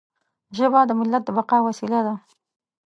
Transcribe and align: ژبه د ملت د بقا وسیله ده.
ژبه 0.57 0.79
د 0.87 0.91
ملت 0.99 1.23
د 1.25 1.29
بقا 1.37 1.57
وسیله 1.67 1.99
ده. 2.07 2.15